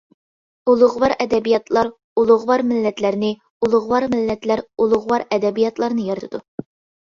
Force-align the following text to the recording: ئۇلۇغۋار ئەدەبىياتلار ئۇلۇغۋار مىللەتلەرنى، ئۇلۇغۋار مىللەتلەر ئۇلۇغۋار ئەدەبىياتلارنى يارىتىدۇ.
ئۇلۇغۋار 0.71 1.13
ئەدەبىياتلار 1.25 1.91
ئۇلۇغۋار 2.21 2.65
مىللەتلەرنى، 2.71 3.31
ئۇلۇغۋار 3.67 4.09
مىللەتلەر 4.17 4.67
ئۇلۇغۋار 4.81 5.29
ئەدەبىياتلارنى 5.33 6.11
يارىتىدۇ. 6.11 6.45